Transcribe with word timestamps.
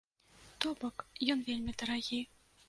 То 0.63 0.71
бок 0.83 1.05
ён 1.35 1.45
вельмі 1.51 1.77
дарагі. 1.83 2.21